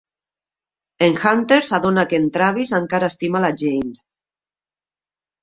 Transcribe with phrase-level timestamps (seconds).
[1.07, 3.95] En Hunter s'adona que en Travis encara estima la Jane.